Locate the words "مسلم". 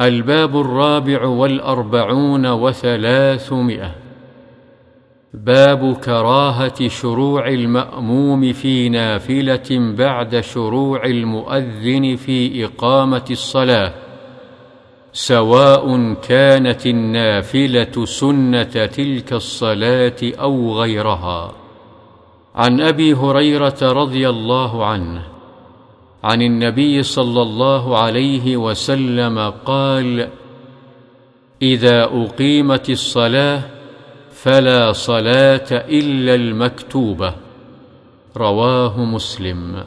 39.04-39.84